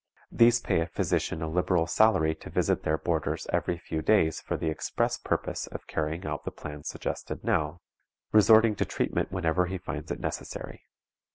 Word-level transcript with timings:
These 0.31 0.61
pay 0.61 0.81
a 0.81 0.87
physician 0.87 1.43
a 1.43 1.47
liberal 1.47 1.85
salary 1.85 2.33
to 2.33 2.49
visit 2.49 2.81
their 2.81 2.97
boarders 2.97 3.45
every 3.53 3.77
few 3.77 4.01
days 4.01 4.41
for 4.41 4.57
the 4.57 4.67
express 4.71 5.19
purpose 5.19 5.67
of 5.67 5.85
carrying 5.85 6.25
out 6.25 6.43
the 6.43 6.49
plan 6.49 6.83
suggested 6.83 7.43
now; 7.43 7.81
resorting 8.31 8.75
to 8.77 8.85
treatment 8.85 9.31
whenever 9.31 9.67
he 9.67 9.77
finds 9.77 10.09
it 10.09 10.19
necessary. 10.19 10.87